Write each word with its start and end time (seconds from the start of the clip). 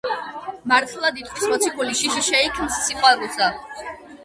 მართლად 0.71 1.19
იტყვის 1.23 1.45
მოციქული: 1.51 1.95
შიში 2.01 2.25
შეიქმს 2.31 2.83
სიყვარულსა 2.89 3.53